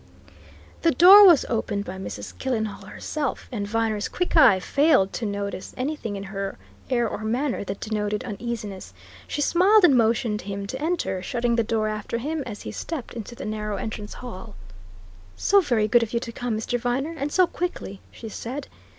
The 0.81 0.89
door 0.89 1.27
was 1.27 1.45
opened 1.47 1.85
by 1.85 1.99
Mrs. 1.99 2.35
Killenhall 2.39 2.87
herself, 2.87 3.47
and 3.51 3.67
Viner's 3.67 4.07
quick 4.09 4.35
eye 4.35 4.59
failed 4.59 5.13
to 5.13 5.27
notice 5.27 5.75
anything 5.77 6.15
in 6.15 6.23
her 6.23 6.57
air 6.89 7.07
or 7.07 7.19
manner 7.23 7.63
that 7.63 7.79
denoted 7.79 8.23
uneasiness. 8.23 8.95
She 9.27 9.41
smiled 9.41 9.85
and 9.85 9.95
motioned 9.95 10.41
him 10.41 10.65
to 10.65 10.81
enter, 10.81 11.21
shutting 11.21 11.55
the 11.55 11.63
door 11.63 11.87
after 11.87 12.17
him 12.17 12.41
as 12.47 12.63
he 12.63 12.71
stepped 12.71 13.13
into 13.13 13.35
the 13.35 13.45
narrow 13.45 13.75
entrance 13.77 14.15
hall. 14.15 14.55
"So 15.35 15.61
very 15.61 15.87
good 15.87 16.01
of 16.01 16.13
you 16.13 16.19
to 16.21 16.31
come, 16.31 16.57
Mr. 16.57 16.79
Viner, 16.79 17.13
and 17.15 17.31
so 17.31 17.45
quickly," 17.45 18.01
she 18.11 18.27
said. 18.27 18.67